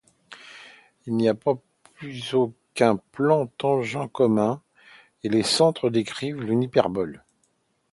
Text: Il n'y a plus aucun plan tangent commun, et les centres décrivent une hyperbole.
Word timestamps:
Il 1.05 1.15
n'y 1.15 1.29
a 1.29 1.35
plus 1.35 2.33
aucun 2.33 2.95
plan 3.11 3.45
tangent 3.59 4.07
commun, 4.11 4.63
et 5.23 5.29
les 5.29 5.43
centres 5.43 5.91
décrivent 5.91 6.41
une 6.41 6.63
hyperbole. 6.63 7.23